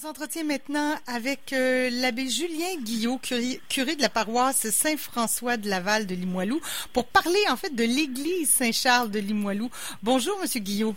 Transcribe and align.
s'entretient 0.00 0.44
maintenant 0.44 0.94
avec 1.06 1.52
euh, 1.52 1.90
l'abbé 1.92 2.26
Julien 2.26 2.74
Guillot, 2.80 3.18
curé, 3.18 3.96
de 3.96 4.00
la 4.00 4.08
paroisse 4.08 4.70
Saint-François 4.70 5.58
de 5.58 5.68
Laval 5.68 6.06
de 6.06 6.14
Limoilou, 6.14 6.58
pour 6.94 7.04
parler 7.04 7.38
en 7.50 7.56
fait 7.56 7.74
de 7.74 7.84
l'église 7.84 8.48
Saint-Charles 8.48 9.10
de 9.10 9.18
Limoilou. 9.18 9.68
Bonjour, 10.02 10.38
Monsieur 10.40 10.60
Guillot. 10.60 10.94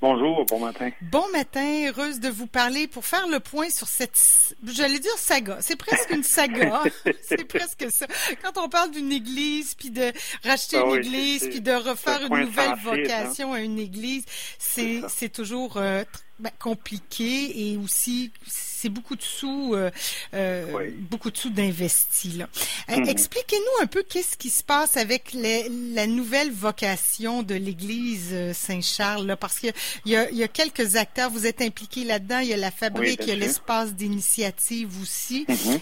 Bonjour, 0.00 0.44
bon 0.44 0.60
matin. 0.60 0.90
Bon 1.00 1.24
matin, 1.32 1.86
heureuse 1.88 2.20
de 2.20 2.28
vous 2.28 2.46
parler 2.46 2.86
pour 2.86 3.04
faire 3.06 3.26
le 3.26 3.40
point 3.40 3.70
sur 3.70 3.88
cette, 3.88 4.54
j'allais 4.64 4.98
dire 4.98 5.16
saga. 5.16 5.56
C'est 5.60 5.76
presque 5.76 6.10
une 6.10 6.22
saga. 6.22 6.82
c'est 7.22 7.44
presque 7.44 7.90
ça. 7.90 8.06
Quand 8.42 8.62
on 8.62 8.68
parle 8.68 8.90
d'une 8.90 9.10
église, 9.10 9.74
puis 9.74 9.90
de 9.90 10.12
racheter 10.44 10.76
ah 10.76 10.84
une 10.86 10.96
église, 10.96 11.48
puis 11.48 11.60
de 11.60 11.72
refaire 11.72 12.20
une 12.22 12.44
nouvelle 12.44 12.70
hein. 12.72 12.78
vocation 12.82 13.52
à 13.52 13.60
une 13.60 13.78
église, 13.78 14.26
c'est 14.58 15.00
c'est 15.08 15.30
toujours 15.30 15.78
euh, 15.78 16.04
ben, 16.40 16.50
compliqué 16.58 17.70
et 17.72 17.76
aussi 17.76 18.32
c'est 18.44 18.88
beaucoup 18.88 19.14
de 19.14 19.22
sous, 19.22 19.72
euh, 19.74 19.90
euh, 20.34 20.90
beaucoup 20.98 21.30
de 21.30 21.36
sous 21.36 21.48
d'investis. 21.48 22.40
Euh, 22.40 22.96
mhm. 22.96 23.08
Expliquez-nous 23.08 23.82
un 23.84 23.86
peu 23.86 24.02
qu'est-ce 24.02 24.36
qui 24.36 24.50
se 24.50 24.64
passe 24.64 24.96
avec 24.96 25.32
la 25.32 26.06
nouvelle 26.08 26.50
vocation 26.50 27.44
de 27.44 27.54
l'Église 27.54 28.52
Saint-Charles, 28.52 29.36
parce 29.38 29.60
qu'il 29.60 29.72
y, 30.06 30.10
y, 30.10 30.42
a 30.42 30.48
quelques 30.48 30.96
acteurs, 30.96 31.30
vous 31.30 31.46
êtes 31.46 31.62
impliqués 31.62 32.02
là-dedans. 32.04 32.40
Il 32.40 32.48
y 32.48 32.52
a 32.52 32.56
la 32.56 32.72
fabrique, 32.72 33.20
il 33.22 33.28
y 33.28 33.32
a 33.32 33.36
l'espace 33.36 33.94
d'initiative 33.94 34.90
aussi. 35.00 35.46
Mhm. 35.48 35.80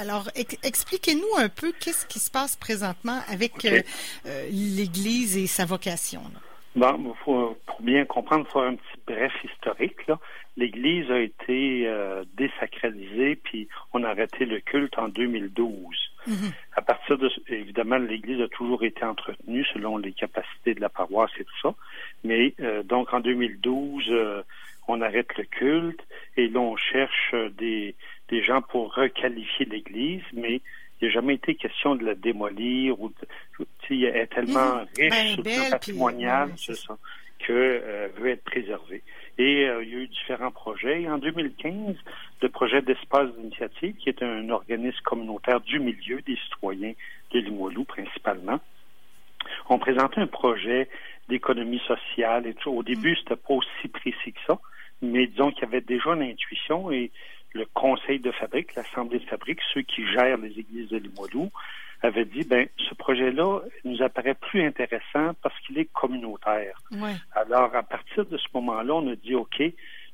alors, 0.00 0.30
expliquez-nous 0.62 1.36
un 1.36 1.50
peu 1.50 1.72
qu'est-ce 1.78 2.06
qui 2.06 2.18
se 2.18 2.30
passe 2.30 2.56
présentement 2.56 3.20
avec 3.28 3.52
l'Église 4.50 5.36
et 5.36 5.46
sa 5.46 5.66
vocation. 5.66 6.22
Bon, 6.74 7.14
pour 7.24 7.56
bien 7.80 8.04
comprendre, 8.04 8.46
il 8.48 8.52
faut 8.52 8.60
un 8.60 8.74
petit 8.74 8.95
bref 9.06 9.32
historique. 9.44 10.00
L'Église 10.56 11.10
a 11.10 11.20
été 11.20 11.86
euh, 11.86 12.24
désacralisée, 12.34 13.36
puis 13.36 13.68
on 13.92 14.04
a 14.04 14.08
arrêté 14.08 14.44
le 14.44 14.60
culte 14.60 14.98
en 14.98 15.08
2012. 15.08 15.76
Mm-hmm. 16.26 16.52
À 16.76 16.82
partir 16.82 17.18
de, 17.18 17.30
évidemment, 17.48 17.98
l'Église 17.98 18.40
a 18.40 18.48
toujours 18.48 18.82
été 18.84 19.04
entretenue 19.04 19.64
selon 19.72 19.98
les 19.98 20.12
capacités 20.12 20.74
de 20.74 20.80
la 20.80 20.88
paroisse 20.88 21.30
et 21.38 21.44
tout 21.44 21.60
ça. 21.62 21.74
Mais 22.24 22.54
euh, 22.60 22.82
donc 22.82 23.12
en 23.12 23.20
2012, 23.20 24.04
euh, 24.08 24.42
on 24.88 25.00
arrête 25.00 25.36
le 25.36 25.44
culte 25.44 26.00
et 26.36 26.48
là 26.48 26.60
on 26.60 26.76
cherche 26.76 27.34
des, 27.58 27.94
des 28.28 28.42
gens 28.42 28.62
pour 28.62 28.94
requalifier 28.94 29.66
l'Église, 29.66 30.22
mais 30.32 30.60
il 31.00 31.04
n'y 31.04 31.08
a 31.08 31.14
jamais 31.14 31.34
été 31.34 31.54
question 31.54 31.94
de 31.94 32.04
la 32.04 32.14
démolir 32.14 32.98
ou 33.00 33.12
elle 33.90 34.04
est 34.04 34.26
tellement 34.26 34.76
mhm. 34.76 34.86
riche 34.98 35.36
ben, 35.38 35.70
patrimonial, 35.70 36.52
c'est 36.56 36.74
ça, 36.74 36.96
que 37.46 37.52
euh, 37.52 38.08
veut 38.16 38.30
être 38.30 38.44
préservée. 38.44 39.02
Et 39.38 39.68
euh, 39.68 39.84
il 39.84 39.90
y 39.90 39.94
a 39.94 39.98
eu 39.98 40.08
différents 40.08 40.50
projets. 40.50 41.08
En 41.08 41.18
2015, 41.18 41.96
le 42.42 42.48
projet 42.48 42.82
d'espace 42.82 43.30
d'initiative, 43.36 43.94
qui 43.96 44.08
est 44.08 44.22
un 44.22 44.50
organisme 44.50 45.00
communautaire 45.04 45.60
du 45.60 45.78
milieu 45.78 46.20
des 46.22 46.36
citoyens 46.36 46.92
de 47.32 47.38
Limoilou 47.38 47.84
principalement, 47.84 48.60
ont 49.68 49.78
présenté 49.78 50.20
un 50.20 50.26
projet 50.26 50.88
d'économie 51.28 51.80
sociale 51.86 52.46
et 52.46 52.54
tout. 52.54 52.70
Au 52.70 52.82
début, 52.82 53.10
mhm. 53.10 53.16
c'était 53.16 53.36
pas 53.36 53.54
aussi 53.54 53.88
précis 53.88 54.32
que 54.32 54.40
ça, 54.46 54.58
mais 55.02 55.26
disons 55.26 55.52
qu'il 55.52 55.62
y 55.62 55.66
avait 55.66 55.80
déjà 55.80 56.10
une 56.14 56.22
intuition 56.22 56.90
et 56.90 57.10
le 57.52 57.64
conseil 57.74 58.18
de 58.18 58.32
fabrique, 58.32 58.74
l'assemblée 58.74 59.18
de 59.18 59.24
fabrique, 59.24 59.60
ceux 59.72 59.82
qui 59.82 60.06
gèrent 60.06 60.36
les 60.38 60.58
églises 60.58 60.88
de 60.88 60.98
Limoilou, 60.98 61.50
avait 62.02 62.24
dit, 62.24 62.44
ben, 62.44 62.68
ce 62.88 62.94
projet-là 62.94 63.60
nous 63.84 64.02
apparaît 64.02 64.34
plus 64.34 64.62
intéressant 64.62 65.32
parce 65.42 65.58
qu'il 65.60 65.78
est 65.78 65.90
communautaire. 65.92 66.78
Alors, 67.32 67.74
à 67.74 67.82
partir 67.82 68.26
de 68.26 68.36
ce 68.36 68.46
moment-là, 68.54 68.94
on 68.94 69.08
a 69.10 69.16
dit, 69.16 69.34
OK, 69.34 69.62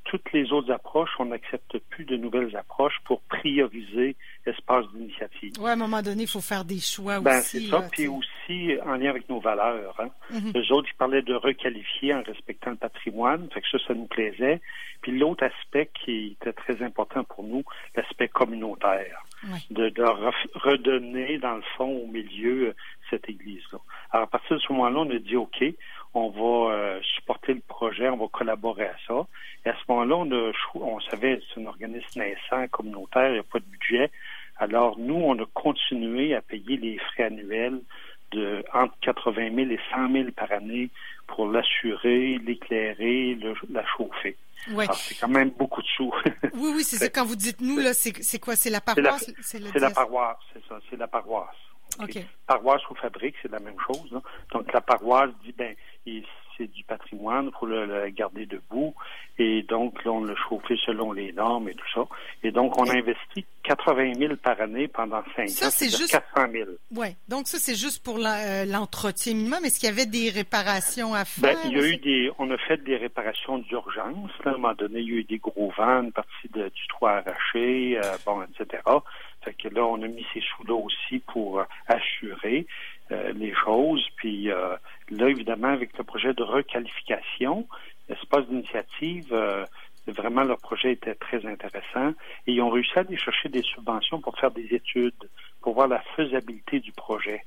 toutes 0.04 0.32
les 0.32 0.52
autres 0.52 0.72
approches, 0.72 1.10
on 1.18 1.26
n'accepte 1.26 1.78
plus 1.90 2.04
de 2.04 2.16
nouvelles 2.16 2.56
approches 2.56 2.98
pour 3.04 3.20
prioriser 3.22 4.16
l'espace 4.44 4.84
d'initiative. 4.92 5.52
Oui, 5.60 5.70
à 5.70 5.72
un 5.72 5.76
moment 5.76 6.02
donné, 6.02 6.22
il 6.24 6.28
faut 6.28 6.40
faire 6.40 6.64
des 6.64 6.80
choix 6.80 7.20
ben, 7.20 7.38
aussi. 7.38 7.66
C'est 7.66 7.70
ça, 7.70 7.88
puis 7.90 8.08
aussi 8.08 8.76
en 8.84 8.96
lien 8.96 9.10
avec 9.10 9.28
nos 9.28 9.40
valeurs. 9.40 9.94
Hein. 10.00 10.08
Mm-hmm. 10.32 10.72
autres, 10.72 10.88
ils 10.92 10.96
parlaient 10.96 11.22
de 11.22 11.34
requalifier 11.34 12.14
en 12.14 12.22
respectant 12.22 12.70
le 12.70 12.76
patrimoine, 12.76 13.48
fait 13.52 13.60
que 13.60 13.68
ça, 13.70 13.78
ça 13.86 13.94
nous 13.94 14.06
plaisait. 14.06 14.60
Puis 15.02 15.18
l'autre 15.18 15.44
aspect 15.44 15.90
qui 15.92 16.36
était 16.40 16.52
très 16.52 16.82
important 16.82 17.24
pour 17.24 17.44
nous, 17.44 17.62
l'aspect 17.96 18.28
communautaire, 18.28 19.22
de, 19.70 19.88
de 19.88 20.04
redonner, 20.54 21.38
dans 21.38 21.56
le 21.56 21.62
fond, 21.76 21.88
au 21.88 22.06
milieu, 22.06 22.74
cette 23.10 23.28
église-là. 23.28 23.78
Alors, 24.12 24.24
à 24.24 24.30
partir 24.30 24.56
de 24.56 24.62
ce 24.62 24.72
moment-là, 24.72 25.00
on 25.00 25.10
a 25.10 25.18
dit, 25.18 25.36
OK, 25.36 25.64
on 26.14 26.28
va 26.28 26.72
euh, 26.72 27.00
supporter 27.16 27.54
le 27.54 27.60
projet, 27.60 28.08
on 28.08 28.16
va 28.16 28.28
collaborer 28.28 28.86
à 28.86 28.96
ça. 29.06 29.26
Et 29.64 29.70
à 29.70 29.74
ce 29.74 29.82
moment-là, 29.88 30.16
on, 30.16 30.80
on 30.80 31.00
savait 31.00 31.40
c'est 31.52 31.60
un 31.60 31.66
organisme 31.66 32.20
naissant, 32.20 32.66
communautaire, 32.68 33.28
il 33.30 33.34
n'y 33.34 33.38
a 33.38 33.44
pas 33.44 33.58
de 33.58 33.64
budget. 33.64 34.10
Alors, 34.58 34.98
nous, 34.98 35.16
on 35.16 35.38
a 35.42 35.46
continué 35.54 36.34
à 36.34 36.42
payer 36.42 36.76
les 36.76 36.98
frais 36.98 37.24
annuels 37.24 37.80
de 38.32 38.64
entre 38.72 38.94
80 39.00 39.54
000 39.54 39.70
et 39.70 39.80
100 39.94 40.12
000 40.12 40.30
par 40.36 40.50
année 40.52 40.90
pour 41.26 41.46
l'assurer, 41.46 42.38
l'éclairer, 42.44 43.38
la 43.70 43.84
chauffer. 43.96 44.36
Ouais. 44.70 44.86
c'est 44.94 45.16
quand 45.16 45.28
même 45.28 45.50
beaucoup 45.50 45.82
de 45.82 45.86
sous. 45.88 46.12
oui, 46.54 46.72
oui, 46.76 46.84
c'est 46.84 46.96
ça. 46.96 47.08
Quand 47.08 47.24
vous 47.24 47.36
dites 47.36 47.60
nous, 47.60 47.78
là, 47.78 47.94
c'est 47.94 48.38
quoi? 48.38 48.54
C'est 48.54 48.70
la 48.70 48.80
paroisse? 48.80 49.32
C'est 49.40 49.58
la, 49.58 49.90
paroisse, 49.90 50.36
c'est 50.52 50.62
ça. 50.68 50.78
C'est 50.88 50.96
la 50.96 51.08
paroisse. 51.08 51.48
Paroisse 52.46 52.82
ou 52.90 52.94
fabrique, 52.94 53.34
c'est 53.42 53.50
la 53.50 53.58
même 53.58 53.76
chose. 53.86 54.20
Donc, 54.52 54.72
la 54.72 54.80
paroisse 54.80 55.30
dit, 55.44 55.52
ben, 55.56 55.74
c'est 56.56 56.70
du 56.70 56.84
patrimoine, 56.84 57.50
il 57.52 57.58
faut 57.58 57.66
le, 57.66 58.08
garder 58.10 58.46
debout. 58.46 58.94
Et 59.38 59.62
donc, 59.62 60.04
là, 60.04 60.12
on 60.12 60.24
l'a 60.24 60.34
chauffé 60.48 60.76
selon 60.84 61.12
les 61.12 61.32
normes 61.32 61.68
et 61.68 61.74
tout 61.74 61.88
ça. 61.94 62.04
Et 62.42 62.50
donc, 62.50 62.78
on 62.78 62.88
a 62.88 62.94
investi 62.94 63.46
80 63.64 64.14
000 64.18 64.36
par 64.36 64.60
année 64.60 64.88
pendant 64.88 65.22
5 65.36 65.48
ça, 65.48 65.66
ans. 65.66 65.70
c'est 65.70 65.86
juste 65.86 66.12
400 66.12 66.52
000. 66.52 66.70
Oui. 66.94 67.08
Donc, 67.28 67.48
ça, 67.48 67.58
c'est 67.58 67.74
juste 67.74 68.04
pour 68.04 68.18
euh, 68.18 68.64
l'entretien 68.64 69.34
minimum. 69.34 69.64
Est-ce 69.64 69.80
qu'il 69.80 69.88
y 69.88 69.92
avait 69.92 70.06
des 70.06 70.30
réparations 70.30 71.14
à 71.14 71.24
ben, 71.38 71.56
faire? 71.56 71.58
il 71.64 71.72
y 71.72 71.80
a 71.80 71.86
eu 71.86 71.96
des, 71.96 72.30
on 72.38 72.50
a 72.50 72.58
fait 72.58 72.82
des 72.82 72.96
réparations 72.96 73.58
d'urgence. 73.58 74.30
À 74.44 74.50
un 74.50 74.52
moment 74.52 74.74
donné, 74.74 75.00
il 75.00 75.08
y 75.08 75.12
a 75.12 75.20
eu 75.20 75.24
des 75.24 75.38
gros 75.38 75.72
vents, 75.76 76.02
une 76.02 76.12
partie 76.12 76.48
de, 76.52 76.68
du 76.68 76.86
toit 76.88 77.12
arraché, 77.12 77.98
euh, 77.98 78.16
bon, 78.26 78.42
etc. 78.42 78.82
Fait 79.44 79.54
que 79.54 79.68
là, 79.68 79.84
on 79.84 80.02
a 80.02 80.08
mis 80.08 80.26
ces 80.34 80.40
sous-là 80.40 80.74
aussi 80.74 81.18
pour 81.20 81.60
euh, 81.60 81.64
assurer. 81.88 82.66
Euh, 83.12 83.32
les 83.34 83.52
choses. 83.54 84.06
Puis 84.16 84.50
euh, 84.50 84.76
là, 85.12 85.28
évidemment, 85.28 85.68
avec 85.68 85.96
le 85.96 86.04
projet 86.04 86.34
de 86.34 86.42
requalification, 86.42 87.66
l'espace 88.08 88.46
d'initiative, 88.48 89.28
euh, 89.32 89.64
vraiment, 90.06 90.42
leur 90.42 90.58
projet 90.58 90.92
était 90.92 91.14
très 91.14 91.44
intéressant. 91.46 92.10
Et 92.46 92.52
ils 92.52 92.62
ont 92.62 92.70
réussi 92.70 92.92
à 92.96 93.00
aller 93.00 93.16
chercher 93.16 93.48
des 93.48 93.62
subventions 93.62 94.20
pour 94.20 94.36
faire 94.38 94.50
des 94.50 94.74
études, 94.74 95.28
pour 95.60 95.74
voir 95.74 95.88
la 95.88 96.00
faisabilité 96.16 96.80
du 96.80 96.92
projet. 96.92 97.44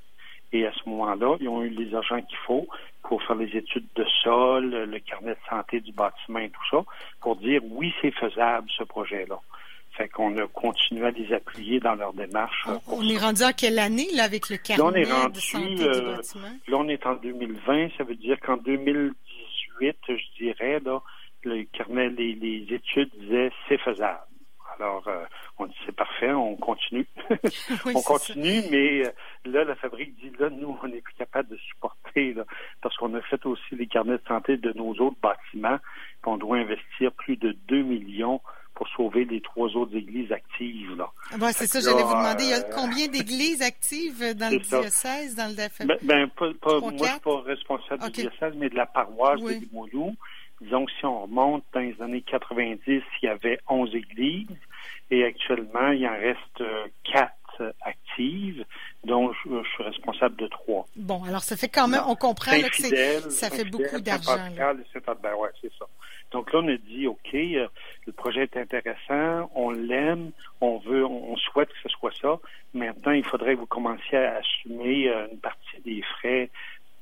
Et 0.54 0.66
à 0.66 0.72
ce 0.72 0.88
moment-là, 0.90 1.36
ils 1.42 1.50
ont 1.50 1.64
eu 1.64 1.70
les 1.70 1.94
argents 1.94 2.22
qu'il 2.22 2.38
faut 2.38 2.68
pour 3.04 3.22
faire 3.24 3.36
les 3.36 3.56
études 3.58 3.88
de 3.96 4.06
sol, 4.24 4.70
le 4.70 5.00
carnet 5.00 5.32
de 5.32 5.50
santé 5.50 5.80
du 5.80 5.92
bâtiment 5.92 6.40
et 6.40 6.50
tout 6.50 6.68
ça, 6.72 6.84
pour 7.20 7.36
dire 7.36 7.62
oui, 7.72 7.94
c'est 8.02 8.12
faisable, 8.12 8.70
ce 8.76 8.84
projet-là. 8.84 9.40
Fait 9.98 10.10
qu'on 10.10 10.38
a 10.38 10.48
continué 10.48 11.06
à 11.06 11.12
les 11.12 11.34
appuyer 11.34 11.80
dans 11.80 11.96
leur 11.96 12.14
démarche. 12.14 12.68
On, 12.88 13.02
est 13.08 13.18
rendu 13.18 13.44
à 13.44 13.54
quelle 13.54 13.80
année, 13.80 14.08
là, 14.14 14.24
avec 14.24 14.50
le 14.50 14.58
carnet 14.58 14.84
là, 14.84 14.86
on 14.86 14.94
est 14.94 15.22
rendu, 15.24 15.36
de 15.36 15.40
santé 15.40 15.84
euh, 15.84 16.18
Là, 16.68 16.78
on 16.78 16.88
est 16.90 17.06
en 17.06 17.16
2020. 17.16 17.90
Ça 17.98 18.04
veut 18.04 18.16
dire 18.16 18.38
qu'en 18.42 18.58
2018, 18.58 19.96
je 20.10 20.44
dirais, 20.44 20.82
là, 20.82 21.02
le 21.44 21.64
carnet, 21.66 22.10
les, 22.10 22.66
études 22.70 23.10
disaient 23.18 23.52
c'est 23.70 23.78
faisable. 23.78 24.20
Alors, 24.78 25.08
euh, 25.08 25.24
on 25.58 25.68
dit 25.68 25.76
c'est 25.86 25.96
parfait, 25.96 26.34
on 26.34 26.58
continue. 26.58 27.08
on 27.86 28.02
continue, 28.02 28.64
mais 28.70 29.06
euh, 29.06 29.12
là, 29.46 29.64
la 29.64 29.76
fabrique 29.76 30.16
dit 30.18 30.32
là, 30.38 30.50
nous, 30.50 30.78
on 30.84 30.88
n'est 30.90 31.00
plus 31.00 31.14
capable 31.14 31.48
de 31.50 31.58
supporter, 31.58 32.34
là, 32.34 32.44
parce 32.82 32.98
qu'on 32.98 33.14
a 33.14 33.22
fait 33.22 33.46
aussi 33.46 33.76
les 33.76 33.88
carnets 33.88 34.18
de 34.18 34.28
santé 34.28 34.58
de 34.58 34.74
nos 34.74 34.92
autres 34.96 35.18
bâtiments, 35.22 35.78
qu'on 36.22 36.36
doit 36.36 36.58
investir 36.58 37.14
plus 37.14 37.38
de 37.38 37.54
2 37.70 37.84
millions 37.84 38.42
pour 38.76 38.88
sauver 38.90 39.26
les 39.26 39.42
trois 39.42 39.70
autres 39.76 39.96
églises 39.96 40.32
actives. 40.32 40.96
Là. 40.96 41.10
Ah 41.32 41.52
c'est 41.54 41.68
ça, 41.68 41.80
j'allais 41.80 42.04
vous 42.04 42.10
demander. 42.10 42.44
Il 42.44 42.50
y 42.50 42.54
a 42.54 42.60
euh, 42.60 42.72
combien 42.74 43.08
d'églises 43.08 43.62
actives 43.62 44.36
dans 44.36 44.52
le 44.52 44.60
diocèse, 44.70 45.36
dans 45.36 45.48
le 45.50 45.56
DFM? 45.56 45.88
Ben, 45.88 45.98
ben 46.04 46.28
pas, 46.28 46.52
pas, 46.62 46.80
moi, 46.80 46.92
je 46.98 47.04
ne 47.04 47.10
suis 47.10 47.20
pas 47.20 47.42
responsable 47.42 48.04
du 48.12 48.22
diocèse, 48.22 48.54
mais 48.58 48.70
de 48.70 48.76
la 48.76 48.86
paroisse 48.86 49.42
de 49.42 49.50
Limoilou. 49.50 50.16
Disons 50.62 50.86
que 50.86 50.92
si 51.00 51.06
on 51.06 51.24
remonte 51.24 51.64
dans 51.74 51.82
les 51.82 52.02
années 52.02 52.22
90, 52.22 52.82
il 52.88 53.04
y 53.26 53.28
avait 53.28 53.60
11 53.68 53.94
églises 53.96 54.48
et 55.12 55.24
actuellement, 55.24 55.92
il 55.92 56.08
en 56.08 56.18
reste 56.18 56.62
euh, 56.62 56.86
quatre 57.04 57.34
actives, 57.82 58.66
dont 59.04 59.32
je, 59.32 59.64
suis 59.74 59.84
responsable 59.84 60.36
de 60.36 60.48
trois. 60.48 60.86
Bon, 60.96 61.24
alors 61.24 61.44
ça 61.44 61.56
fait 61.56 61.70
quand 61.70 61.88
même, 61.88 62.02
on 62.08 62.16
comprend 62.16 62.52
que 62.52 63.30
ça 63.30 63.50
fait 63.50 63.66
beaucoup 63.66 64.00
d'argent. 64.00 64.50
Ben 64.58 65.34
ouais, 65.36 65.50
c'est 65.62 65.72
ça. 65.78 65.86
Donc 66.32 66.52
là, 66.52 66.60
on 66.64 66.68
a 66.68 66.78
dit, 66.78 67.08
OK, 67.08 67.34
euh, 67.34 67.68
projet 68.26 68.42
est 68.42 68.58
intéressant, 68.58 69.52
on 69.54 69.70
l'aime, 69.70 70.32
on 70.60 70.80
veut, 70.80 71.06
on, 71.06 71.38
souhaite 71.38 71.70
que 71.70 71.78
ce 71.84 71.90
soit 71.90 72.12
ça. 72.20 72.40
Maintenant, 72.74 73.12
il 73.12 73.24
faudrait 73.24 73.54
que 73.54 73.60
vous 73.60 73.68
commenciez 73.68 74.18
à 74.18 74.38
assumer 74.38 75.10
euh, 75.10 75.28
une 75.32 75.38
partie 75.38 75.80
des 75.86 76.02
frais 76.02 76.50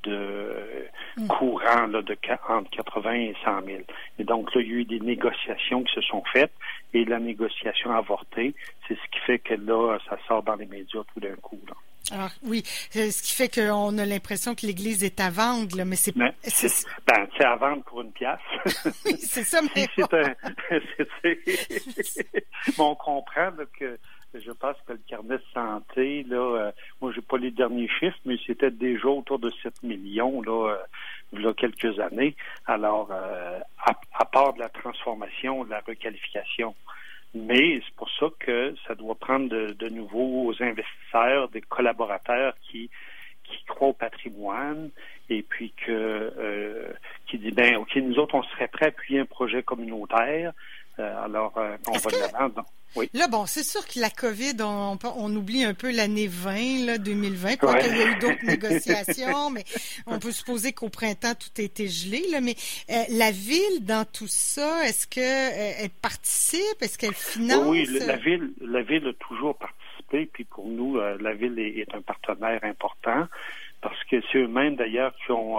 de, 0.02 0.86
mm. 1.16 1.26
courant 1.28 1.86
là, 1.86 2.02
de 2.02 2.14
entre 2.50 2.70
80 2.70 3.12
et 3.14 3.36
100 3.42 3.62
000. 3.64 3.78
Et 4.18 4.24
donc 4.24 4.54
là, 4.54 4.60
il 4.60 4.68
y 4.68 4.74
a 4.74 4.76
eu 4.80 4.84
des 4.84 5.00
négociations 5.00 5.82
qui 5.84 5.94
se 5.94 6.02
sont 6.02 6.22
faites 6.30 6.52
et 6.92 7.06
la 7.06 7.18
négociation 7.18 7.90
a 7.92 7.96
avorté. 7.96 8.54
C'est 8.86 8.94
ce 8.94 9.10
qui 9.10 9.20
fait 9.20 9.38
que 9.38 9.54
là, 9.54 9.96
ça 10.06 10.18
sort 10.28 10.42
dans 10.42 10.56
les 10.56 10.66
médias 10.66 11.04
tout 11.14 11.20
d'un 11.20 11.36
coup. 11.36 11.58
Là. 11.66 11.74
Alors 12.12 12.30
oui, 12.42 12.62
ce 12.64 13.22
qui 13.22 13.32
fait 13.34 13.48
qu'on 13.48 13.96
a 13.98 14.04
l'impression 14.04 14.54
que 14.54 14.66
l'Église 14.66 15.02
est 15.04 15.20
à 15.20 15.30
vendre, 15.30 15.76
là, 15.76 15.84
mais 15.84 15.96
c'est 15.96 16.16
ben, 16.16 16.32
c'est 16.42 16.86
ben, 17.06 17.26
à 17.40 17.56
vendre 17.56 17.82
pour 17.84 18.02
une 18.02 18.12
pièce. 18.12 18.38
oui, 19.06 19.16
c'est 19.18 19.44
ça, 19.44 19.60
mais 19.74 19.86
c'est 19.96 20.12
un, 20.12 20.34
bon, 22.76 22.90
on 22.90 22.94
comprend 22.94 23.50
que 23.78 23.98
je 24.34 24.50
pense 24.52 24.76
que 24.86 24.92
le 24.92 25.00
carnet 25.06 25.36
de 25.36 25.42
santé, 25.52 26.24
là, 26.24 26.36
euh, 26.36 26.72
moi 27.00 27.12
j'ai 27.14 27.22
pas 27.22 27.38
les 27.38 27.50
derniers 27.50 27.88
chiffres, 27.88 28.18
mais 28.24 28.36
c'était 28.46 28.70
déjà 28.70 29.08
autour 29.08 29.38
de 29.38 29.50
7 29.62 29.82
millions 29.82 30.42
là, 30.42 30.72
euh, 30.72 30.76
il 31.32 31.42
y 31.42 31.46
a 31.46 31.52
quelques 31.54 31.98
années. 32.00 32.36
Alors, 32.66 33.08
euh, 33.10 33.60
à, 34.18 34.24
part 34.24 34.54
de 34.54 34.60
la 34.60 34.68
transformation, 34.68 35.64
de 35.64 35.70
la 35.70 35.80
requalification. 35.80 36.74
Mais 37.34 37.80
c'est 37.84 37.94
pour 37.96 38.10
ça 38.18 38.26
que 38.38 38.74
ça 38.86 38.94
doit 38.94 39.16
prendre 39.16 39.48
de, 39.48 39.88
nouveaux 39.88 40.52
investisseurs, 40.60 41.48
des 41.48 41.60
collaborateurs 41.60 42.54
qui 42.62 42.90
qui 43.42 43.62
croient 43.66 43.88
au 43.88 43.92
patrimoine 43.92 44.88
et 45.28 45.42
puis 45.42 45.72
que 45.72 46.94
qui 47.26 47.38
dit 47.38 47.50
ben 47.50 47.76
ok 47.76 47.94
nous 47.96 48.18
autres 48.18 48.34
on 48.36 48.42
serait 48.42 48.68
prêts 48.68 48.86
à 48.86 48.88
appuyer 48.88 49.20
un 49.20 49.26
projet 49.26 49.62
communautaire 49.62 50.52
alors 50.98 51.52
on 51.88 51.98
va 51.98 52.10
de 52.10 52.20
l'avant 52.20 52.64
Là, 53.12 53.26
bon, 53.28 53.44
c'est 53.46 53.64
sûr 53.64 53.84
que 53.86 53.98
la 53.98 54.10
COVID, 54.10 54.54
on, 54.60 54.98
on 55.16 55.36
oublie 55.36 55.64
un 55.64 55.74
peu 55.74 55.94
l'année 55.94 56.28
20, 56.28 56.86
là, 56.86 56.98
2020. 56.98 57.56
Quoi 57.56 57.74
qu'il 57.74 57.96
y 57.96 58.00
a 58.00 58.06
eu 58.06 58.18
d'autres 58.18 58.44
négociations, 58.44 59.50
mais 59.52 59.64
on 60.06 60.18
peut 60.18 60.30
supposer 60.30 60.72
qu'au 60.72 60.88
printemps, 60.88 61.34
tout 61.34 61.50
a 61.60 61.62
été 61.62 61.88
gelé. 61.88 62.22
Là, 62.30 62.40
mais 62.40 62.54
euh, 62.90 63.02
la 63.10 63.30
ville, 63.32 63.84
dans 63.84 64.04
tout 64.04 64.28
ça, 64.28 64.86
est-ce 64.86 65.08
qu'elle 65.08 65.24
euh, 65.24 65.82
elle 65.82 65.90
participe? 65.90 66.80
Est-ce 66.80 66.96
qu'elle 66.96 67.14
finance? 67.14 67.66
Oui, 67.66 67.86
la 68.06 68.16
ville, 68.16 68.52
la 68.60 68.82
ville 68.82 69.08
a 69.08 69.12
toujours 69.14 69.56
participé. 69.56 70.26
Puis 70.32 70.44
pour 70.44 70.68
nous, 70.68 70.98
euh, 70.98 71.16
la 71.20 71.34
ville 71.34 71.58
est, 71.58 71.92
un 71.94 72.02
partenaire 72.02 72.60
important 72.62 73.26
parce 73.80 74.02
que 74.04 74.16
c'est 74.30 74.38
eux-mêmes, 74.38 74.76
d'ailleurs, 74.76 75.12
qui 75.24 75.32
ont... 75.32 75.58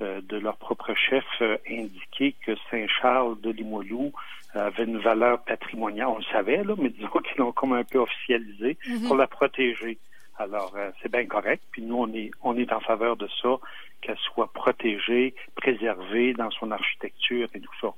de 0.00 0.36
leur 0.38 0.56
propre 0.56 0.94
chef 0.94 1.24
indiqué 1.68 2.34
que 2.44 2.52
Saint-Charles 2.70 3.40
de 3.40 3.50
Limoilou 3.50 4.12
avait 4.54 4.84
une 4.84 4.98
valeur 4.98 5.42
patrimoniale. 5.44 6.08
On 6.08 6.18
le 6.18 6.24
savait, 6.24 6.64
là, 6.64 6.74
mais 6.78 6.88
disons 6.98 7.08
qu'ils 7.08 7.38
l'ont 7.38 7.52
comme 7.52 7.72
un 7.72 7.84
peu 7.84 7.98
officialisé 7.98 8.78
mhm. 8.86 9.06
pour 9.06 9.16
la 9.16 9.26
protéger. 9.26 9.98
Alors, 10.38 10.72
euh, 10.76 10.90
c'est 11.02 11.12
bien 11.12 11.26
correct. 11.26 11.62
Puis 11.70 11.82
nous, 11.82 11.96
on 11.96 12.12
est, 12.14 12.30
on 12.42 12.56
est 12.56 12.72
en 12.72 12.80
faveur 12.80 13.16
de 13.16 13.28
ça, 13.42 13.58
qu'elle 14.00 14.18
soit 14.18 14.52
protégée, 14.52 15.34
préservée 15.54 16.32
dans 16.32 16.50
son 16.50 16.70
architecture 16.70 17.48
et 17.54 17.60
tout 17.60 17.74
ça. 17.80 17.92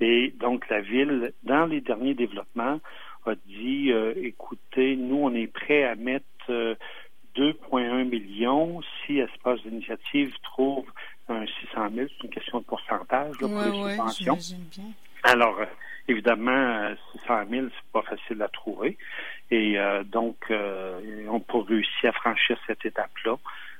Et 0.00 0.32
donc, 0.38 0.68
la 0.68 0.80
ville, 0.80 1.32
dans 1.42 1.66
les 1.66 1.80
derniers 1.80 2.14
développements, 2.14 2.80
a 3.26 3.34
dit, 3.46 3.92
euh, 3.92 4.14
écoutez, 4.16 4.96
nous, 4.96 5.16
on 5.16 5.34
est 5.34 5.48
prêt 5.48 5.84
à 5.84 5.94
mettre 5.94 6.24
2,1 6.48 6.76
euh, 7.74 8.04
millions 8.04 8.80
si 9.04 9.18
Espace 9.18 9.60
d'initiative 9.62 10.32
trouve 10.42 10.86
un 11.30 11.46
600 11.46 11.90
000. 11.94 12.08
C'est 12.08 12.24
une 12.26 12.30
question 12.30 12.58
de 12.58 12.64
pourcentage 12.64 13.40
là, 13.40 13.48
pour 13.48 13.62
les 13.62 13.94
subventions. 13.94 14.38
Alors, 15.22 15.60
Évidemment, 16.10 16.88
600 17.12 17.34
000, 17.48 17.66
c'est 17.68 17.92
pas 17.92 18.02
facile 18.02 18.42
à 18.42 18.48
trouver. 18.48 18.98
Et 19.52 19.78
euh, 19.78 20.02
donc, 20.02 20.36
euh, 20.50 20.98
on 21.28 21.38
peut 21.38 21.58
réussir 21.58 22.10
à 22.10 22.12
franchir 22.12 22.58
cette 22.66 22.84
étape-là 22.84 23.36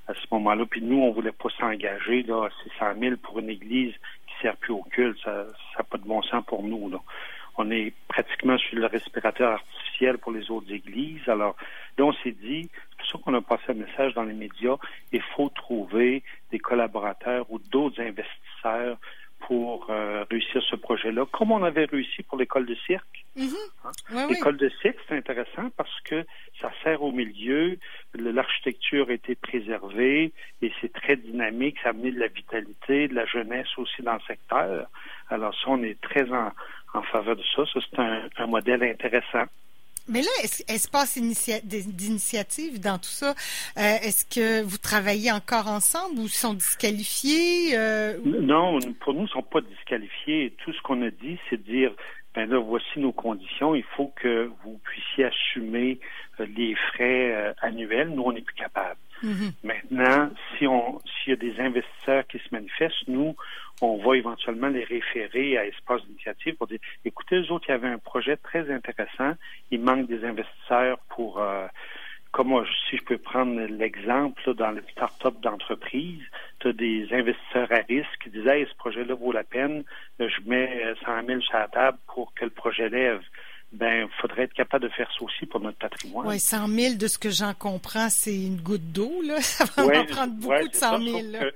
à 0.06 0.14
ce 0.14 0.26
moment-là. 0.30 0.64
Puis 0.64 0.80
nous, 0.80 0.98
on 1.00 1.10
voulait 1.10 1.32
pas 1.32 1.48
s'engager 1.58 2.22
là, 2.22 2.46
à 2.46 2.50
600 2.62 3.00
000 3.00 3.16
pour 3.16 3.40
une 3.40 3.50
église 3.50 3.94
qui 4.28 4.34
sert 4.42 4.56
plus 4.58 4.72
au 4.72 4.84
culte. 4.84 5.18
Ça 5.24 5.44
n'a 5.78 5.82
pas 5.82 5.98
de 5.98 6.04
bon 6.04 6.22
sens 6.22 6.44
pour 6.46 6.62
nous. 6.62 6.88
Là. 6.88 6.98
On 7.62 7.70
est 7.70 7.92
pratiquement 8.08 8.56
sur 8.56 8.78
le 8.78 8.86
respirateur 8.86 9.52
artificiel 9.52 10.16
pour 10.16 10.32
les 10.32 10.50
autres 10.50 10.72
églises. 10.72 11.28
Alors, 11.28 11.56
là, 11.98 12.06
on 12.06 12.12
s'est 12.14 12.32
dit, 12.32 12.70
c'est 12.72 12.96
pour 12.96 13.06
ça 13.06 13.18
qu'on 13.22 13.34
a 13.34 13.42
passé 13.42 13.64
un 13.68 13.74
message 13.74 14.14
dans 14.14 14.22
les 14.22 14.32
médias, 14.32 14.76
il 15.12 15.20
faut 15.36 15.50
trouver 15.50 16.22
des 16.50 16.58
collaborateurs 16.58 17.44
ou 17.50 17.58
d'autres 17.58 18.00
investisseurs 18.00 18.96
pour 19.40 19.86
euh, 19.90 20.24
réussir 20.30 20.62
ce 20.70 20.76
projet-là, 20.76 21.26
comme 21.32 21.50
on 21.52 21.62
avait 21.62 21.86
réussi 21.86 22.22
pour 22.22 22.38
l'école 22.38 22.66
de 22.66 22.74
cirque. 22.86 23.24
Mm-hmm. 23.36 23.92
Hein? 24.12 24.26
l'école 24.28 24.56
de 24.56 24.70
cirque, 24.80 24.98
c'est 25.08 25.16
intéressant 25.16 25.70
parce 25.76 26.00
que 26.02 26.24
ça 26.60 26.70
sert 26.82 27.02
au 27.02 27.12
milieu, 27.12 27.78
l'architecture 28.14 29.08
a 29.08 29.12
été 29.12 29.34
préservée 29.34 30.32
et 30.62 30.72
c'est 30.80 30.92
très 30.92 31.16
dynamique, 31.16 31.76
ça 31.82 31.88
a 31.88 31.90
amené 31.92 32.10
de 32.10 32.20
la 32.20 32.28
vitalité, 32.28 33.08
de 33.08 33.14
la 33.14 33.26
jeunesse 33.26 33.68
aussi 33.76 34.02
dans 34.02 34.14
le 34.14 34.20
secteur. 34.26 34.88
Alors 35.28 35.54
ça, 35.54 35.66
on 35.68 35.82
est 35.82 36.00
très 36.00 36.30
en, 36.30 36.52
en 36.94 37.02
faveur 37.02 37.36
de 37.36 37.42
ça. 37.54 37.64
Ça, 37.72 37.80
c'est 37.88 37.98
un, 37.98 38.28
un 38.36 38.46
modèle 38.46 38.82
intéressant. 38.82 39.46
Mais 40.08 40.22
là, 40.22 40.30
espace 40.68 41.18
d'initiative 41.18 42.80
dans 42.80 42.98
tout 42.98 43.04
ça, 43.04 43.30
euh, 43.78 43.96
est-ce 44.02 44.24
que 44.24 44.62
vous 44.62 44.78
travaillez 44.78 45.30
encore 45.30 45.68
ensemble 45.68 46.18
ou 46.18 46.26
sont 46.26 46.54
disqualifiés? 46.54 47.76
Euh, 47.76 48.18
non, 48.24 48.80
pour 49.00 49.12
nous, 49.12 49.20
ils 49.20 49.22
ne 49.24 49.28
sont 49.28 49.42
pas 49.42 49.60
disqualifiés. 49.60 50.52
Tout 50.64 50.72
ce 50.72 50.82
qu'on 50.82 51.02
a 51.02 51.10
dit, 51.10 51.38
c'est 51.48 51.58
de 51.58 51.62
dire, 51.62 51.92
ben 52.34 52.50
là, 52.50 52.58
voici 52.58 52.98
nos 52.98 53.12
conditions. 53.12 53.76
Il 53.76 53.84
faut 53.96 54.12
que 54.20 54.50
vous 54.64 54.80
puissiez 54.82 55.26
assumer 55.26 56.00
euh, 56.40 56.46
les 56.56 56.74
frais 56.74 57.54
annuels. 57.60 58.08
Nous, 58.08 58.22
on 58.22 58.32
n'est 58.32 58.40
plus 58.40 58.56
capable. 58.56 58.98
Mm-hmm. 59.22 59.52
Maintenant, 59.64 60.30
si 60.56 60.66
on 60.66 60.98
s'il 61.00 61.30
y 61.30 61.32
a 61.32 61.36
des 61.36 61.60
investisseurs 61.60 62.26
qui 62.26 62.38
se 62.38 62.48
manifestent, 62.52 63.08
nous, 63.08 63.36
on 63.82 63.96
va 63.98 64.16
éventuellement 64.16 64.68
les 64.68 64.84
référer 64.84 65.58
à 65.58 65.66
Espace 65.66 66.04
d'initiative 66.06 66.54
pour 66.56 66.66
dire 66.66 66.80
écoutez, 67.04 67.36
eux 67.36 67.52
autres, 67.52 67.66
il 67.68 67.72
y 67.72 67.74
avait 67.74 67.88
un 67.88 67.98
projet 67.98 68.36
très 68.36 68.70
intéressant, 68.70 69.34
il 69.70 69.80
manque 69.80 70.06
des 70.06 70.24
investisseurs 70.24 70.98
pour 71.10 71.40
euh, 71.40 71.66
comme 72.32 72.64
si 72.88 72.96
je 72.96 73.02
peux 73.02 73.18
prendre 73.18 73.60
l'exemple 73.60 74.54
dans 74.54 74.70
le 74.70 74.82
start-up 74.92 75.40
d'entreprise, 75.40 76.22
tu 76.60 76.68
as 76.68 76.72
des 76.72 77.08
investisseurs 77.12 77.72
à 77.72 77.82
risque 77.88 78.22
qui 78.22 78.30
disaient 78.30 78.66
ce 78.70 78.76
projet-là 78.76 79.14
vaut 79.14 79.32
la 79.32 79.42
peine, 79.42 79.82
je 80.20 80.40
mets 80.46 80.94
100 81.04 81.26
000 81.26 81.40
sur 81.40 81.58
la 81.58 81.68
table 81.68 81.98
pour 82.14 82.32
que 82.34 82.44
le 82.44 82.50
projet 82.50 82.88
lève 82.88 83.20
ben, 83.72 84.08
faudrait 84.20 84.44
être 84.44 84.54
capable 84.54 84.84
de 84.84 84.88
faire 84.90 85.08
ça 85.16 85.24
aussi 85.24 85.46
pour 85.46 85.60
notre 85.60 85.78
patrimoine. 85.78 86.26
Oui, 86.26 86.40
100 86.40 86.68
000, 86.68 86.94
de 86.96 87.06
ce 87.06 87.18
que 87.18 87.30
j'en 87.30 87.54
comprends, 87.54 88.08
c'est 88.08 88.34
une 88.34 88.60
goutte 88.60 88.92
d'eau, 88.92 89.22
là. 89.22 89.40
Ça 89.40 89.64
va 89.76 90.00
en 90.00 90.04
prendre 90.06 90.34
beaucoup 90.34 90.68
de 90.68 90.74
100 90.74 90.98
000, 90.98 91.18
là. 91.30 91.50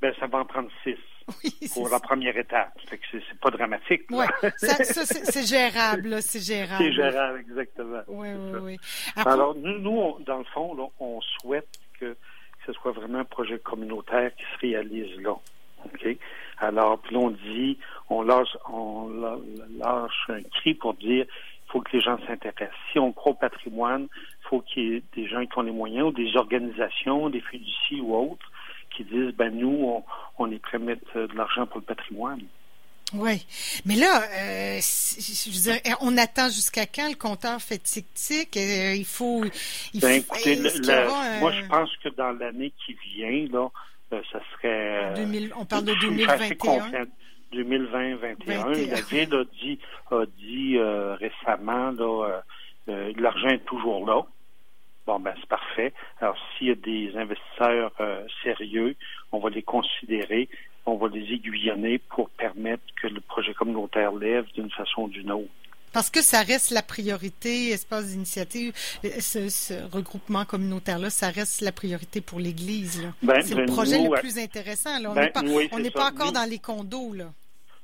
ben, 0.00 0.12
ça 0.18 0.26
va 0.26 0.38
en 0.38 0.44
prendre 0.44 0.68
6. 0.84 0.94
Oui, 1.44 1.54
pour 1.72 1.88
la 1.88 2.00
première 2.00 2.36
étape. 2.36 2.72
Fait 2.88 2.98
que 2.98 3.04
c'est 3.12 3.38
pas 3.38 3.50
dramatique. 3.50 4.02
Oui, 4.10 4.26
ça, 4.56 4.74
ça 4.84 5.04
c'est 5.06 5.46
gérable, 5.46 6.20
c'est 6.20 6.40
gérable. 6.40 6.82
C'est 6.82 6.92
gérable, 6.92 7.38
exactement. 7.48 8.02
Oui, 8.08 8.28
oui, 8.34 8.58
oui. 8.60 8.78
Alors, 9.24 9.54
nous, 9.54 9.78
nous 9.78 10.18
dans 10.26 10.38
le 10.38 10.44
fond, 10.52 10.74
là, 10.74 10.84
on 10.98 11.20
souhaite 11.20 11.78
que 12.00 12.16
ce 12.66 12.72
soit 12.72 12.90
vraiment 12.90 13.20
un 13.20 13.24
projet 13.24 13.60
communautaire 13.60 14.34
qui 14.34 14.42
se 14.42 14.58
réalise 14.60 15.16
là. 15.20 15.36
OK? 15.84 16.16
Alors, 16.58 16.98
puis 16.98 17.14
là, 17.14 17.20
on 17.20 17.30
dit, 17.30 17.78
on 18.08 18.22
lâche, 18.22 18.56
on 18.68 19.08
lâche 19.78 20.28
un 20.28 20.42
cri 20.42 20.74
pour 20.74 20.94
dire 20.94 21.26
faut 21.72 21.80
que 21.80 21.96
les 21.96 22.02
gens 22.02 22.18
s'intéressent. 22.26 22.76
Si 22.92 22.98
on 22.98 23.12
croit 23.12 23.32
au 23.32 23.36
patrimoine, 23.36 24.08
il 24.12 24.48
faut 24.48 24.60
qu'il 24.60 24.82
y 24.82 24.96
ait 24.96 25.02
des 25.16 25.26
gens 25.26 25.44
qui 25.46 25.58
ont 25.58 25.62
les 25.62 25.72
moyens 25.72 26.08
ou 26.08 26.12
des 26.12 26.36
organisations, 26.36 27.30
des 27.30 27.40
fiducies 27.40 28.00
ou 28.00 28.14
autres 28.14 28.50
qui 28.94 29.04
disent 29.04 29.34
ben 29.34 29.50
nous, 29.50 30.02
on, 30.38 30.52
est 30.52 30.58
prêt 30.58 30.76
à 30.76 30.80
mettre 30.80 31.06
euh, 31.16 31.26
de 31.26 31.34
l'argent 31.34 31.66
pour 31.66 31.78
le 31.78 31.84
patrimoine. 31.84 32.42
Oui. 33.14 33.46
Mais 33.84 33.96
là, 33.96 34.22
euh, 34.22 34.78
je 34.80 35.50
veux 35.50 35.72
dire, 35.72 35.96
on 36.00 36.16
attend 36.18 36.48
jusqu'à 36.48 36.86
quand 36.86 37.08
le 37.08 37.14
compteur 37.14 37.60
fait 37.60 37.78
tic-tic? 37.78 38.56
Euh, 38.56 38.94
il 38.94 39.04
faut. 39.04 39.44
Il 39.92 40.00
ben, 40.00 40.20
écoutez, 40.20 40.56
moi, 40.56 41.52
je 41.52 41.66
pense 41.66 41.90
que 42.02 42.08
dans 42.10 42.32
l'année 42.32 42.72
qui 42.84 42.94
vient, 43.14 43.46
là, 43.50 43.68
ça 44.10 44.40
serait. 44.54 45.14
2000, 45.16 45.52
on 45.56 45.64
parle 45.64 45.84
de 45.84 45.94
2021. 45.94 47.06
2020-2021. 47.52 48.90
La 48.90 49.00
Ville 49.00 49.34
a 49.34 49.44
dit, 49.44 49.78
a 50.10 50.24
dit 50.38 50.76
euh, 50.78 51.14
récemment, 51.14 51.92
euh, 51.98 52.40
euh, 52.88 53.12
l'argent 53.16 53.48
est 53.48 53.64
toujours 53.64 54.06
là. 54.06 54.24
Bon, 55.06 55.18
ben 55.18 55.34
c'est 55.40 55.48
parfait. 55.48 55.92
Alors, 56.20 56.36
s'il 56.56 56.68
y 56.68 56.70
a 56.70 56.74
des 56.76 57.12
investisseurs 57.16 57.92
sérieux, 58.44 58.94
on 59.32 59.40
va 59.40 59.50
les 59.50 59.62
considérer, 59.62 60.48
on 60.86 60.94
va 60.94 61.08
les 61.08 61.32
aiguillonner 61.32 61.98
pour 61.98 62.30
permettre 62.30 62.84
que 63.00 63.08
le 63.08 63.20
projet 63.20 63.52
communautaire 63.52 64.12
lève 64.12 64.46
d'une 64.54 64.70
façon 64.70 65.02
ou 65.02 65.08
d'une 65.08 65.32
autre. 65.32 65.50
Parce 65.92 66.08
que 66.08 66.22
ça 66.22 66.42
reste 66.42 66.70
la 66.70 66.82
priorité, 66.82 67.70
espace 67.70 68.08
d'initiative, 68.08 68.72
ce, 69.02 69.90
regroupement 69.92 70.44
communautaire-là, 70.44 71.10
ça 71.10 71.28
reste 71.28 71.60
la 71.60 71.72
priorité 71.72 72.20
pour 72.20 72.40
l'Église. 72.40 73.02
Ben, 73.22 73.42
c'est 73.42 73.54
le 73.54 73.66
ben, 73.66 73.74
projet 73.74 74.02
le 74.02 74.10
plus 74.18 74.38
intéressant. 74.38 74.98
Là. 74.98 75.10
On 75.10 75.14
n'est 75.14 75.30
ben, 75.34 75.90
pas, 75.90 76.10
encore 76.10 76.32
dans 76.32 76.48
les 76.48 76.58
condos. 76.58 77.12
Là. 77.12 77.32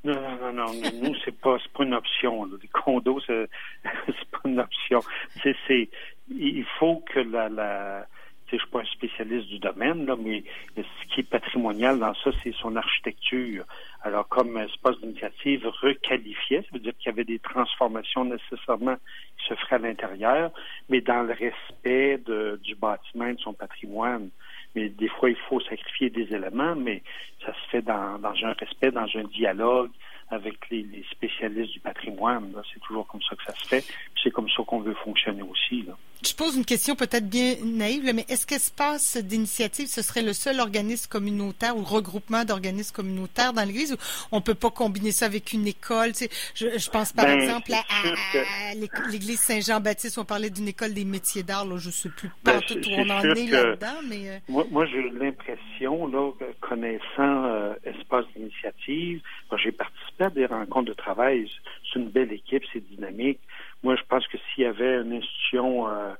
Non, 0.04 0.14
non, 0.14 0.52
non, 0.52 0.52
non. 0.52 0.72
Nous, 1.02 1.14
c'est 1.24 1.38
pas, 1.38 1.58
pas 1.74 1.84
une 1.84 1.94
option. 1.94 2.44
Les 2.60 2.68
condos, 2.68 3.20
c'est, 3.26 3.48
pas 3.82 4.40
une 4.44 4.60
option. 4.60 5.00
C'est, 5.42 5.56
c'est, 5.66 5.88
il 6.30 6.64
faut 6.78 7.02
que 7.12 7.20
la, 7.20 7.48
la, 7.48 8.06
je 8.50 8.56
suis 8.56 8.68
pas 8.68 8.80
un 8.80 8.84
spécialiste 8.84 9.48
du 9.48 9.58
domaine, 9.58 10.06
là, 10.06 10.16
mais 10.16 10.42
ce 10.76 11.14
qui 11.14 11.20
est 11.20 11.28
patrimonial 11.28 11.98
dans 11.98 12.14
ça, 12.14 12.30
c'est 12.42 12.54
son 12.54 12.76
architecture. 12.76 13.64
Alors, 14.02 14.26
comme 14.28 14.56
espace 14.56 14.98
d'initiative 15.00 15.66
requalifiait, 15.66 16.62
ça 16.62 16.68
veut 16.72 16.78
dire 16.78 16.94
qu'il 16.98 17.10
y 17.10 17.12
avait 17.12 17.24
des 17.24 17.38
transformations 17.38 18.24
nécessairement 18.24 18.96
qui 19.38 19.48
se 19.48 19.54
feraient 19.54 19.76
à 19.76 19.78
l'intérieur, 19.78 20.50
mais 20.88 21.00
dans 21.00 21.22
le 21.22 21.34
respect 21.34 22.20
du 22.62 22.74
bâtiment 22.74 23.26
et 23.26 23.34
de 23.34 23.40
son 23.40 23.52
patrimoine. 23.52 24.30
Mais 24.78 24.90
des 24.90 25.08
fois, 25.08 25.28
il 25.28 25.36
faut 25.48 25.58
sacrifier 25.60 26.08
des 26.08 26.32
éléments, 26.32 26.76
mais 26.76 27.02
ça 27.44 27.52
se 27.52 27.70
fait 27.70 27.82
dans, 27.82 28.20
un 28.22 28.52
respect, 28.52 28.92
dans 28.92 29.08
un 29.12 29.24
dialogue 29.24 29.90
avec 30.30 30.70
les, 30.70 31.04
spécialistes 31.10 31.72
du 31.72 31.80
patrimoine. 31.80 32.52
C'est 32.72 32.80
toujours 32.80 33.04
comme 33.08 33.22
ça 33.22 33.34
que 33.34 33.42
ça 33.42 33.54
se 33.56 33.66
fait. 33.66 33.84
C'est 34.22 34.30
comme 34.30 34.48
ça 34.48 34.62
qu'on 34.64 34.78
veut 34.78 34.94
fonctionner 34.94 35.42
aussi. 35.42 35.84
Je 36.24 36.34
pose 36.34 36.56
une 36.56 36.64
question 36.64 36.96
peut-être 36.96 37.28
bien 37.28 37.54
naïve, 37.62 38.10
mais 38.12 38.24
est-ce 38.28 38.44
qu'Espace 38.44 39.16
d'initiative, 39.18 39.86
ce 39.86 40.02
serait 40.02 40.22
le 40.22 40.32
seul 40.32 40.58
organisme 40.58 41.08
communautaire 41.08 41.76
ou 41.76 41.84
regroupement 41.84 42.44
d'organismes 42.44 42.94
communautaires 42.94 43.52
dans 43.52 43.62
l'Église 43.62 43.92
ou 43.92 43.96
on 44.32 44.40
peut 44.40 44.54
pas 44.54 44.70
combiner 44.70 45.12
ça 45.12 45.26
avec 45.26 45.52
une 45.52 45.68
école? 45.68 46.08
Tu 46.08 46.26
sais, 46.26 46.30
je, 46.54 46.90
pense 46.90 47.12
par 47.12 47.26
ben, 47.26 47.38
exemple 47.38 47.72
à, 47.72 48.74
l'Église 48.74 49.40
Saint-Jean-Baptiste, 49.40 50.18
on 50.18 50.24
parlait 50.24 50.50
d'une 50.50 50.66
école 50.66 50.92
des 50.92 51.04
métiers 51.04 51.44
d'art, 51.44 51.64
là, 51.64 51.76
je 51.78 51.90
sais 51.90 52.08
plus 52.08 52.30
pas 52.42 52.54
ben, 52.54 52.62
tout 52.62 52.78
où 52.78 52.92
on 52.96 53.10
en 53.10 53.22
est 53.22 53.46
là-dedans, 53.46 54.00
mais... 54.08 54.28
Euh, 54.28 54.38
moi, 54.48 54.66
moi 54.72 54.86
j'ai 54.86 55.02
l'impression, 55.02 56.08
là, 56.08 56.32
connaissant 56.60 57.44
euh, 57.44 57.74
Espace 57.84 58.24
d'initiative, 58.34 59.20
j'ai 59.56 59.72
participé 59.72 60.24
à 60.24 60.30
des 60.30 60.46
rencontres 60.46 60.88
de 60.88 60.94
travail, 60.94 61.48
c'est 61.92 62.00
une 62.00 62.08
belle 62.08 62.32
équipe, 62.32 62.64
c'est 62.72 62.86
dynamique. 62.90 63.38
Moi, 63.82 63.96
je 63.96 64.02
pense 64.08 64.26
que 64.26 64.38
s'il 64.38 64.64
y 64.64 64.66
avait 64.66 65.00
une 65.02 65.12
institution, 65.12 65.88
euh, 65.88 66.14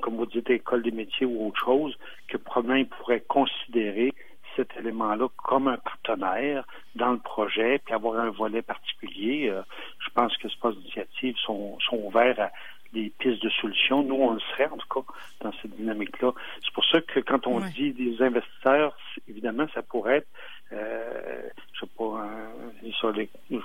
comme 0.00 0.16
vous 0.16 0.26
dites, 0.26 0.48
école 0.50 0.82
des 0.82 0.92
métiers 0.92 1.26
ou 1.26 1.48
autre 1.48 1.60
chose, 1.64 1.98
que 2.28 2.36
probablement 2.36 2.84
pourrait 2.98 3.20
considérer 3.20 4.14
cet 4.56 4.76
élément-là 4.76 5.28
comme 5.36 5.68
un 5.68 5.76
partenaire 5.76 6.64
dans 6.94 7.12
le 7.12 7.18
projet, 7.18 7.80
puis 7.84 7.94
avoir 7.94 8.20
un 8.20 8.30
volet 8.30 8.62
particulier. 8.62 9.48
Euh, 9.48 9.62
je 9.98 10.10
pense 10.10 10.36
que 10.36 10.48
ces 10.48 10.78
initiatives 10.80 11.36
sont, 11.38 11.78
sont 11.80 11.96
ouverts 11.96 12.38
à 12.40 12.50
des 12.92 13.12
pistes 13.18 13.42
de 13.42 13.50
solutions. 13.50 14.02
Nous, 14.02 14.16
on 14.16 14.34
le 14.34 14.40
serait, 14.40 14.66
en 14.66 14.76
tout 14.76 14.88
cas, 14.88 15.12
dans 15.40 15.52
cette 15.62 15.76
dynamique-là. 15.76 16.32
C'est 16.62 16.72
pour 16.72 16.84
ça 16.84 17.00
que 17.00 17.20
quand 17.20 17.46
on 17.46 17.60
dit 17.60 17.92
des 17.92 18.20
investisseurs, 18.20 18.96
évidemment, 19.28 19.66
ça 19.74 19.82
pourrait 19.82 20.18
être, 20.18 20.28
euh, 20.72 21.42
je 21.72 21.80
sais 21.80 21.86
pas, 21.96 22.26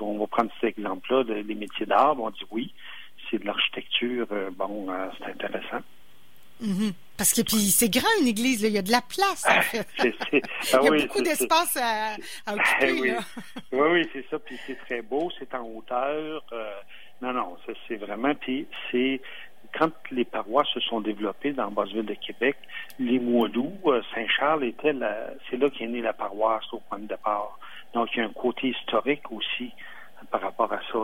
on 0.02 0.18
va 0.20 0.28
prendre 0.28 0.52
cet 0.62 0.78
exemple-là, 0.78 1.24
des 1.24 1.56
métiers 1.56 1.86
d'art, 1.86 2.20
on 2.20 2.30
dit 2.30 2.46
oui, 2.52 2.74
de 3.40 3.46
l'architecture, 3.46 4.28
euh, 4.32 4.50
bon, 4.52 4.88
euh, 4.90 5.08
c'est 5.18 5.32
intéressant. 5.32 5.84
Mm-hmm. 6.62 6.94
Parce 7.18 7.34
que 7.34 7.42
puis 7.42 7.58
c'est 7.58 7.90
grand 7.90 8.08
une 8.22 8.28
église, 8.28 8.62
il 8.62 8.72
y 8.72 8.78
a 8.78 8.82
de 8.82 8.92
la 8.92 9.02
place 9.02 9.46
en 9.46 9.56
ah, 9.58 9.62
fait. 9.62 9.88
il 10.00 10.38
y 10.38 10.76
a 10.76 10.80
ah 10.80 10.80
beaucoup 10.80 11.22
d'espace 11.22 11.78
à, 11.82 12.16
occuper. 12.52 13.18
oui. 13.72 13.80
oui, 13.80 14.10
c'est 14.14 14.26
ça. 14.30 14.40
Puis 14.40 14.58
c'est 14.66 14.78
très 14.86 15.02
beau, 15.02 15.32
c'est 15.40 15.54
en 15.54 15.64
hauteur. 15.64 16.44
Euh, 16.52 16.74
non, 17.22 17.34
non, 17.34 17.58
c'est 17.88 17.96
vraiment. 17.96 18.34
Puis 18.36 18.68
c'est 18.92 19.22
quand 19.78 19.92
les 20.12 20.26
paroisses 20.26 20.70
se 20.74 20.80
sont 20.82 21.02
développées 21.02 21.52
dans 21.52 21.72
Basse-Ville 21.72 22.06
de 22.06 22.14
Québec, 22.14 22.56
les 23.00 23.20
mois 23.20 23.50
d'août, 23.50 23.74
Saint-Charles 24.14 24.64
était 24.64 24.94
la, 24.94 25.32
c'est 25.50 25.58
là 25.58 25.70
qu'est 25.70 25.88
née 25.88 26.02
la 26.02 26.14
paroisse 26.14 26.66
au 26.72 26.80
point 26.80 27.00
de 27.00 27.08
départ. 27.08 27.60
Donc 27.94 28.10
il 28.14 28.20
y 28.20 28.22
a 28.22 28.26
un 28.26 28.34
côté 28.34 28.70
historique 28.70 29.30
aussi 29.32 29.72
par 30.36 30.42
rapport 30.42 30.74
à 30.74 30.80
ça. 30.92 31.00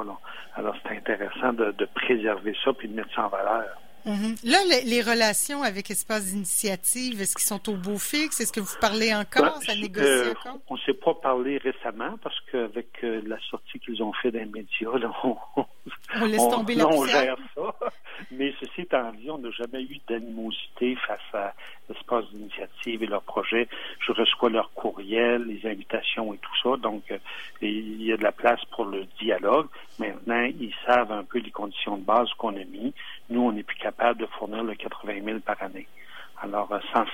Alors, 0.56 0.76
c'est 0.84 0.98
intéressant 0.98 1.54
de, 1.54 1.86
préserver 1.96 2.54
ça 2.66 2.74
puis 2.74 2.90
de 2.90 2.96
mettre 2.96 3.14
ça 3.16 3.26
en 3.26 3.30
valeur. 3.30 3.78
Mm-hmm. 4.06 4.50
Là, 4.50 4.58
les, 4.86 5.02
relations 5.02 5.64
avec 5.64 5.92
Espace 5.92 6.28
d'Initiative, 6.28 7.22
est-ce 7.22 7.36
qu'ils 7.36 7.46
sont 7.46 7.70
au 7.70 7.76
beau 7.76 7.98
fixe? 7.98 8.40
Est-ce 8.40 8.52
que 8.52 8.60
vous 8.60 8.76
parlez 8.80 9.14
encore? 9.14 9.60
Ben, 9.60 9.62
ça 9.62 9.76
négocie 9.76 10.08
euh, 10.08 10.32
encore? 10.32 10.60
On 10.70 10.76
ne 10.76 10.80
s'est 10.80 10.94
pas 10.94 11.14
parlé 11.14 11.58
récemment 11.58 12.18
parce 12.24 12.40
qu'avec 12.52 12.88
euh, 13.04 13.22
la 13.26 13.38
sortie 13.50 13.80
qu'ils 13.80 14.02
ont 14.02 14.14
fait 14.14 14.32
des 14.32 14.46
médias, 14.46 14.98
là, 14.98 15.12
on, 15.24 15.38
on, 16.16 16.26
laisse 16.26 16.48
tomber 16.50 16.76
la 16.76 16.88
on 16.88 17.06
gère 17.06 17.38
ça. 17.56 17.76
Mais 18.32 18.54
ceci 18.60 18.82
étant 18.82 19.12
dit, 19.14 19.30
on 19.30 19.40
n'a 19.40 19.52
jamais 19.52 19.82
eu 19.82 20.00
d'animosité 20.08 20.96
face 21.08 21.20
à 21.34 21.54
l'espace 21.90 22.26
d'initiative 22.32 23.04
et 23.04 23.08
leurs 23.08 23.24
projets. 23.24 23.68
Je 24.00 24.12
reçois 24.12 24.50
leurs 24.50 24.72
courriels, 24.74 25.44
les 25.44 25.70
invitations 25.70 26.34
et 26.34 26.38
tout 26.38 26.56
ça. 26.64 26.78
Donc, 26.78 27.04
euh, 27.12 27.18
il 27.62 28.04
y 28.04 28.12
a 28.12 28.18
de 28.18 28.24
la 28.24 28.32
place 28.32 28.64
pour 28.72 28.86
le 28.86 29.06
dialogue. 29.20 29.68
Maintenant, 30.00 30.44
ils 30.44 30.74
savent 30.86 31.12
un 31.12 31.24
peu 31.24 31.40
les 31.40 31.52
conditions 31.52 31.98
de 31.98 32.04
base 32.04 32.30
qu'on 32.38 32.56
a 32.56 32.64
mis. 32.64 32.94
Nous, 33.32 33.42
on 33.42 33.52
n'est 33.52 33.64
plus 33.64 33.78
capable 33.78 34.20
de 34.20 34.28
fournir 34.38 34.64
le 34.64 34.76
80 34.76 35.24
000 35.26 35.40
par 35.40 35.62
année. 35.64 35.88
Alors, 36.44 36.72
euh, 36.72 36.80
sans, 36.94 37.06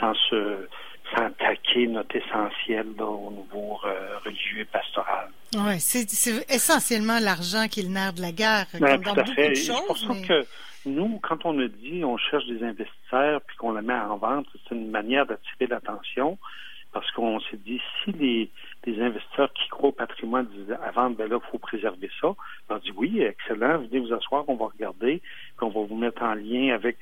sans 0.00 0.14
se 0.28 0.66
sans 1.14 1.24
attaquer 1.24 1.86
notre 1.86 2.16
essentiel 2.16 2.86
au 2.98 3.30
niveau 3.30 3.78
euh, 3.84 4.18
religieux 4.24 4.60
et 4.60 4.64
pastoral. 4.64 5.30
Oui, 5.54 5.80
c'est 5.80 6.04
essentiellement 6.50 7.18
l'argent 7.18 7.66
qui 7.68 7.80
est 7.80 7.84
le 7.84 7.88
nerf 7.88 8.12
de 8.12 8.20
la 8.20 8.32
guerre, 8.32 8.66
ben, 8.78 9.00
tout 9.00 9.10
à 9.10 9.24
fait. 9.24 9.54
C'est 9.54 9.72
pour 9.86 9.96
ça 9.96 10.14
que 10.26 10.46
nous, 10.86 11.18
quand 11.22 11.44
on 11.44 11.58
a 11.60 11.68
dit 11.68 12.04
on 12.04 12.16
cherche 12.16 12.46
des 12.46 12.62
investisseurs 12.62 13.40
puis 13.46 13.56
qu'on 13.56 13.72
la 13.72 13.82
met 13.82 13.94
en 13.94 14.16
vente, 14.16 14.46
c'est 14.52 14.74
une 14.74 14.90
manière 14.90 15.26
d'attirer 15.26 15.66
l'attention 15.66 16.38
parce 16.92 17.10
qu'on 17.12 17.38
s'est 17.40 17.58
dit 17.58 17.80
si 18.04 18.12
les, 18.12 18.50
investisseurs 19.00 19.52
qui 19.52 19.68
croient 19.68 19.90
au 19.90 19.92
patrimoine 19.92 20.46
disent 20.46 20.74
à 20.82 20.90
vendre, 20.92 21.16
ben 21.16 21.28
là, 21.28 21.38
il 21.44 21.50
faut 21.50 21.58
préserver 21.58 22.10
ça. 22.22 22.34
On 22.70 22.78
dit 22.78 22.92
oui, 22.96 23.20
excellent, 23.20 23.78
venez 23.78 24.00
vous 24.00 24.14
asseoir, 24.14 24.44
on 24.48 24.56
va 24.56 24.66
regarder, 24.66 25.20
puis 25.58 25.66
on 25.66 25.68
va 25.68 25.86
vous 25.86 25.96
mettre 25.96 26.22
en 26.22 26.34
lien 26.34 26.74
avec 26.74 26.96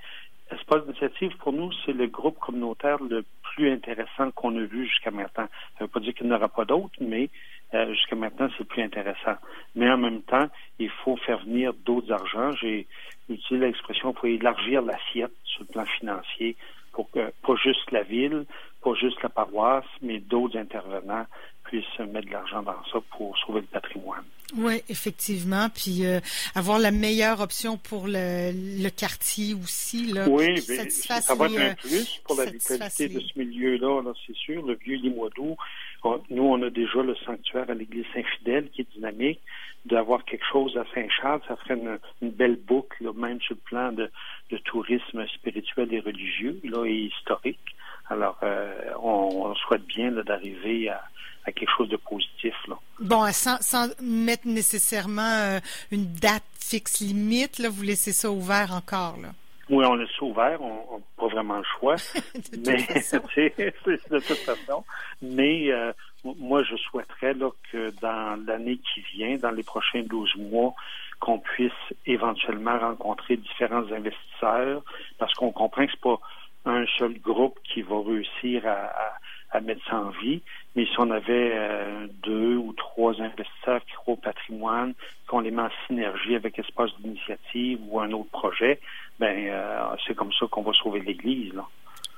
Espace 0.51 0.85
d'initiative, 0.85 1.37
pour 1.39 1.53
nous, 1.53 1.73
c'est 1.85 1.93
le 1.93 2.07
groupe 2.07 2.39
communautaire 2.39 3.03
le 3.03 3.25
plus 3.43 3.71
intéressant 3.71 4.31
qu'on 4.31 4.57
a 4.57 4.65
vu 4.65 4.87
jusqu'à 4.87 5.11
maintenant. 5.11 5.49
Ça 5.49 5.81
ne 5.81 5.87
veut 5.87 5.91
pas 5.91 6.01
dire 6.01 6.15
qu'il 6.15 6.27
n'y 6.27 6.33
en 6.33 6.37
aura 6.37 6.49
pas 6.49 6.65
d'autres, 6.65 6.95
mais 7.01 7.31
euh, 7.75 7.93
jusqu'à 7.93 8.15
maintenant, 8.15 8.49
c'est 8.51 8.61
le 8.61 8.65
plus 8.67 8.83
intéressant. 8.83 9.37
Mais 9.75 9.91
en 9.91 9.99
même 9.99 10.23
temps, 10.23 10.49
il 10.79 10.91
faut 10.91 11.17
faire 11.17 11.39
venir 11.45 11.75
d'autres 11.85 12.13
argents. 12.13 12.53
J'ai 12.53 12.87
utilisé 13.29 13.67
l'expression 13.67 14.13
pour 14.13 14.27
élargir 14.27 14.83
l'assiette 14.83 15.33
sur 15.43 15.63
le 15.63 15.67
plan 15.67 15.85
financier 15.85 16.57
pour 16.93 17.11
que 17.11 17.33
pas 17.45 17.57
juste 17.57 17.91
la 17.91 18.05
ville, 18.05 18.47
pas 18.83 18.95
juste 18.95 19.21
la 19.23 19.29
paroisse, 19.29 19.85
mais 20.01 20.19
d'autres 20.21 20.57
intervenants 20.57 21.27
puissent 21.67 21.99
mettre 21.99 22.27
de 22.27 22.33
l'argent 22.33 22.63
dans 22.63 22.83
ça 22.93 22.99
pour 23.17 23.37
sauver 23.39 23.61
le 23.61 23.67
patrimoine. 23.67 24.25
Oui, 24.57 24.81
effectivement. 24.89 25.69
Puis 25.75 26.07
euh, 26.07 26.21
avoir 26.55 26.79
la 26.79 26.93
meilleure 26.93 27.41
option 27.41 27.77
pour 27.77 28.07
le, 28.07 28.53
le 28.53 28.89
quartier 28.91 29.55
aussi. 29.55 30.13
Là, 30.13 30.29
oui, 30.29 30.55
mais 30.69 30.91
ça 30.91 31.35
va 31.35 31.47
être 31.47 31.59
un 31.59 31.75
plus 31.75 32.21
pour 32.25 32.37
la 32.37 32.47
vitalité 32.47 33.09
de 33.09 33.21
ce 33.21 33.39
milieu-là, 33.39 34.03
-là, 34.03 34.15
c'est 34.27 34.37
sûr. 34.37 34.65
Le 34.65 34.75
vieux 34.75 34.97
Limoilou, 34.97 35.57
nous, 36.31 36.45
on 36.45 36.63
a 36.63 36.71
déjà 36.71 37.03
le 37.03 37.15
sanctuaire 37.17 37.69
à 37.69 37.75
l'église 37.75 38.05
Saint-Fidèle 38.15 38.71
qui 38.71 38.83
est 38.83 38.93
dynamique. 38.95 39.41
D'avoir 39.85 40.25
quelque 40.25 40.45
chose 40.51 40.77
à 40.77 40.85
Saint-Charles, 40.95 41.43
ça 41.47 41.55
ferait 41.57 41.79
une, 42.21 42.31
belle 42.31 42.57
boucle, 42.57 43.05
là, 43.05 43.13
même 43.15 43.41
sur 43.41 43.55
le 43.55 43.61
plan 43.61 43.93
de, 43.93 44.11
de, 44.51 44.59
tourisme 44.59 45.25
spirituel 45.29 45.95
et 45.95 46.01
religieux 46.01 46.59
là, 46.65 46.85
et 46.85 47.13
historique. 47.13 47.61
Alors, 48.09 48.37
euh, 48.43 48.75
on, 49.01 49.55
souhaite 49.55 49.87
bien 49.87 50.11
d'arriver 50.11 50.89
à, 50.89 51.03
à, 51.47 51.53
quelque 51.53 51.71
chose 51.77 51.89
de 51.89 51.97
positif. 51.97 52.55
Là. 52.69 52.77
Bon, 53.01 53.31
sans, 53.33 53.61
sans 53.61 53.89
mettre 54.03 54.47
nécessairement 54.47 55.23
euh, 55.23 55.59
une 55.91 56.07
date 56.07 56.45
fixe 56.59 57.01
limite, 57.01 57.59
là, 57.59 57.69
vous 57.69 57.83
laissez 57.83 58.13
ça 58.13 58.31
ouvert 58.31 58.73
encore. 58.73 59.17
Là. 59.21 59.29
Oui, 59.69 59.85
on 59.85 59.97
laisse 59.97 60.11
ça 60.19 60.25
ouvert, 60.25 60.61
on 60.63 60.99
n'a 60.99 61.05
pas 61.17 61.27
vraiment 61.27 61.59
le 61.59 61.65
choix. 61.79 61.97
de 62.53 62.71
mais 62.71 62.77
de 64.11 64.19
toute 64.21 64.37
façon. 64.39 64.85
Mais 65.23 65.73
euh, 65.73 65.93
moi, 66.39 66.63
je 66.63 66.77
souhaiterais 66.77 67.35
là, 67.35 67.51
que 67.73 67.91
dans 68.01 68.41
l'année 68.47 68.79
qui 68.79 69.01
vient, 69.15 69.37
dans 69.37 69.51
les 69.51 69.65
prochains 69.65 70.03
12 70.03 70.37
mois, 70.37 70.75
qu'on 71.19 71.39
puisse 71.39 71.73
éventuellement 72.05 72.79
rencontrer 72.79 73.37
différents 73.37 73.91
investisseurs, 73.91 74.83
parce 75.19 75.33
qu'on 75.35 75.51
comprend 75.51 75.87
que 75.87 75.93
c'est 75.93 76.01
pas 76.01 76.21
un 76.67 76.85
seul 76.99 77.19
groupe 77.19 77.59
qui 77.63 77.83
va 77.83 77.97
réussir 78.05 78.67
à, 78.67 79.06
à, 79.57 79.61
mettre 79.61 79.93
en 79.93 80.11
vie. 80.11 80.43
Mais 80.75 80.85
si 80.87 80.99
on 80.99 81.11
avait 81.11 81.53
euh, 81.55 82.07
deux 82.23 82.57
ou 82.57 82.73
trois 82.75 83.21
investisseurs 83.21 83.85
qui 83.87 83.93
croient 83.95 84.15
au 84.15 84.17
patrimoine, 84.17 84.95
qu'on 85.27 85.41
les 85.41 85.51
met 85.51 85.63
en 85.63 85.71
synergie 85.87 86.35
avec 86.35 86.59
Espace 86.59 86.91
d'initiative 87.01 87.79
ou 87.89 88.01
un 88.01 88.13
autre 88.13 88.31
projet, 88.31 88.81
ben 89.19 89.49
euh, 89.49 89.97
c'est 90.07 90.15
comme 90.15 90.33
ça 90.33 90.47
qu'on 90.51 90.63
va 90.63 90.73
sauver 90.73 91.01
l'Église. 91.01 91.53
Là. 91.55 91.65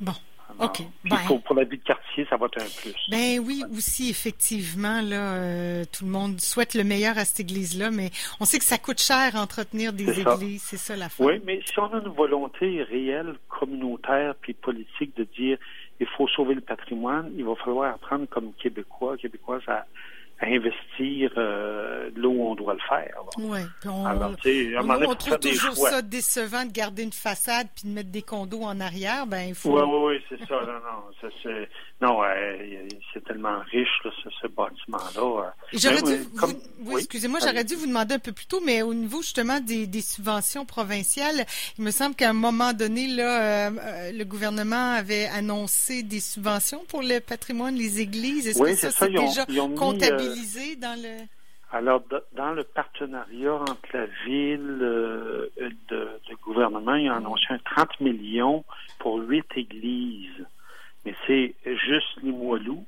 Bon. 0.00 0.12
OK. 0.58 0.82
Ben, 1.04 1.16
pour, 1.44 1.54
la 1.54 1.64
vie 1.64 1.78
de 1.78 1.82
quartier, 1.82 2.26
ça 2.28 2.36
va 2.36 2.46
être 2.46 2.62
un 2.62 2.82
plus. 2.82 2.94
Ben 3.10 3.38
oui, 3.38 3.62
aussi, 3.76 4.10
effectivement, 4.10 5.00
là, 5.02 5.34
euh, 5.34 5.84
tout 5.92 6.04
le 6.04 6.10
monde 6.10 6.40
souhaite 6.40 6.74
le 6.74 6.84
meilleur 6.84 7.16
à 7.18 7.24
cette 7.24 7.40
église-là, 7.40 7.90
mais 7.90 8.10
on 8.40 8.44
sait 8.44 8.58
que 8.58 8.64
ça 8.64 8.78
coûte 8.78 9.00
cher 9.00 9.34
entretenir 9.36 9.92
des 9.92 10.20
églises, 10.20 10.62
c'est 10.62 10.76
ça 10.76 10.96
la 10.96 11.08
fin. 11.08 11.24
Oui, 11.24 11.40
mais 11.44 11.60
si 11.64 11.78
on 11.78 11.92
a 11.92 11.98
une 11.98 12.08
volonté 12.08 12.82
réelle, 12.82 13.34
communautaire 13.48 14.34
puis 14.40 14.54
politique 14.54 15.16
de 15.16 15.24
dire 15.24 15.58
il 16.00 16.06
faut 16.06 16.28
sauver 16.28 16.54
le 16.54 16.60
patrimoine, 16.60 17.30
il 17.36 17.44
va 17.44 17.54
falloir 17.56 17.94
apprendre 17.94 18.26
comme 18.28 18.52
Québécois, 18.54 19.16
Québécoises 19.16 19.62
à, 19.66 19.84
investir 20.40 21.32
euh, 21.36 22.10
là 22.14 22.28
où 22.28 22.46
on 22.48 22.54
doit 22.54 22.74
le 22.74 22.80
faire. 22.88 23.22
Oui. 23.38 23.58
On, 23.84 24.06
Alors, 24.06 24.32
on, 25.08 25.14
trouve 25.14 25.38
toujours 25.38 25.74
ça 25.74 26.00
décevant 26.00 26.64
de 26.64 26.70
garder 26.70 27.02
une 27.02 27.12
façade 27.12 27.66
puis 27.74 27.88
de 27.88 27.94
mettre 27.94 28.10
des 28.10 28.22
condos 28.22 28.62
en 28.62 28.78
arrière. 28.80 29.26
Ben, 29.26 29.48
il 29.48 29.54
faut. 29.54 29.76
Oui, 29.76 29.82
oui, 29.84 29.98
oui, 30.06 30.24
c'est 30.28 30.46
ça. 30.46 30.60
Non, 30.60 30.72
non, 30.72 31.12
ça, 31.20 31.28
c'est, 31.42 31.68
non, 32.00 32.20
c'est 33.12 33.24
tellement 33.24 33.58
riche 33.70 33.88
là, 34.04 34.10
ce, 34.22 34.28
ce 34.40 34.46
bâtiment-là. 34.46 35.54
J'aurais 35.72 36.02
dû, 36.02 36.24
oui, 36.84 37.00
excusez-moi, 37.00 37.40
j'aurais 37.42 37.64
dû 37.64 37.74
vous 37.74 37.86
demander 37.86 38.14
un 38.14 38.20
peu 38.20 38.32
plus 38.32 38.46
tôt, 38.46 38.60
mais 38.64 38.82
au 38.82 38.94
niveau 38.94 39.22
justement 39.22 39.58
des, 39.60 39.86
des 39.88 40.02
subventions 40.02 40.64
provinciales, 40.64 41.46
il 41.78 41.84
me 41.84 41.90
semble 41.90 42.14
qu'à 42.14 42.30
un 42.30 42.34
moment 42.34 42.72
donné, 42.72 43.08
là, 43.08 43.70
euh, 43.70 44.12
le 44.12 44.24
gouvernement 44.24 44.92
avait 44.92 45.26
annoncé 45.26 46.04
des 46.04 46.20
subventions 46.20 46.84
pour 46.86 47.02
le 47.02 47.18
patrimoine, 47.18 47.74
les 47.74 48.00
églises. 48.00 48.46
Est-ce 48.46 48.62
que 48.62 48.74
ça, 48.76 48.90
c'est 48.92 49.10
déjà 49.10 49.44
comptabilisé 49.76 50.27
dans 50.76 51.00
le... 51.00 51.26
Alors, 51.70 52.02
dans 52.32 52.52
le 52.52 52.64
partenariat 52.64 53.54
entre 53.54 53.88
la 53.92 54.06
ville 54.26 54.78
euh, 54.80 55.50
et 55.58 55.68
le 55.90 56.36
gouvernement, 56.42 56.94
ils 56.94 57.10
ont 57.10 57.14
annoncé 57.14 57.44
un 57.50 57.58
30 57.58 58.00
millions 58.00 58.64
pour 58.98 59.18
huit 59.18 59.46
églises. 59.54 60.46
Mais 61.04 61.14
c'est 61.26 61.54
juste 61.64 62.22
Limoilou, 62.22 62.84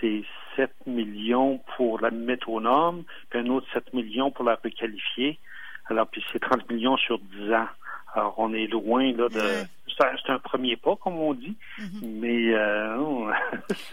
c'est 0.00 0.22
7 0.56 0.70
millions 0.86 1.62
pour 1.76 2.00
la 2.00 2.10
métronome, 2.10 3.04
puis 3.30 3.38
un 3.38 3.46
autre 3.46 3.66
7 3.72 3.94
millions 3.94 4.30
pour 4.30 4.44
la 4.44 4.58
requalifier. 4.62 5.38
Alors, 5.86 6.06
puis 6.06 6.22
c'est 6.30 6.40
30 6.40 6.70
millions 6.70 6.96
sur 6.98 7.18
10 7.18 7.52
ans. 7.54 7.68
Alors, 8.14 8.34
on 8.38 8.52
est 8.52 8.66
loin 8.66 9.12
là 9.12 9.28
de. 9.28 9.66
C'est 10.24 10.32
un, 10.32 10.38
premier 10.38 10.76
pas, 10.76 10.96
comme 10.96 11.18
on 11.18 11.34
dit, 11.34 11.54
mm-hmm. 11.78 12.20
mais 12.20 12.54
euh, 12.54 13.26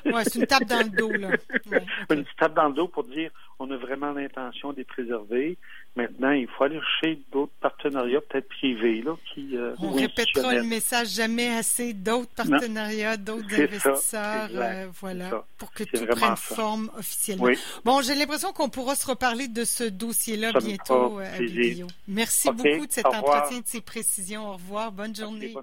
ouais, 0.05 0.23
c'est 0.23 0.39
une 0.39 0.45
tape 0.45 0.63
dans 0.63 0.79
le 0.79 0.89
dos 0.89 1.11
là. 1.11 1.31
Une 2.09 2.23
tape 2.39 2.53
dans 2.53 2.69
le 2.69 2.73
dos 2.73 2.87
pour 2.87 3.03
dire 3.03 3.29
on 3.59 3.69
a 3.71 3.75
vraiment 3.75 4.13
l'intention 4.13 4.71
de 4.71 4.77
les 4.77 4.83
préserver. 4.85 5.57
Maintenant, 5.97 6.29
il 6.29 6.47
faut 6.47 6.63
aller 6.63 6.79
chercher 7.01 7.19
d'autres 7.31 7.53
partenariats, 7.59 8.21
peut-être 8.21 8.47
privés, 8.49 9.01
là, 9.01 9.15
qui. 9.33 9.57
Euh, 9.57 9.73
on 9.79 9.93
répétera 9.93 10.53
le 10.53 10.61
message 10.61 11.09
jamais 11.09 11.47
assez 11.49 11.93
d'autres 11.93 12.29
partenariats, 12.35 13.17
d'autres 13.17 13.51
investisseurs, 13.51 14.49
euh, 14.53 14.87
voilà, 15.01 15.43
pour 15.57 15.71
que 15.71 15.83
tout 15.83 16.05
prenne 16.05 16.37
forme 16.37 16.91
officiellement. 16.95 17.47
Bon, 17.83 18.01
j'ai 18.03 18.13
l'impression 18.13 18.53
qu'on 18.53 18.69
pourra 18.69 18.93
se 18.93 19.07
reparler 19.07 19.47
de 19.47 19.63
ce 19.63 19.85
dossier-là 19.85 20.53
bientôt, 20.53 21.19
euh, 21.19 21.87
Merci 22.07 22.51
beaucoup 22.51 22.85
de 22.85 22.91
cet 22.91 23.07
entretien, 23.07 23.61
de 23.61 23.65
ces 23.67 23.81
précisions. 23.81 24.49
Au 24.49 24.53
revoir. 24.53 24.91
Bonne 24.91 25.15
journée. 25.15 25.55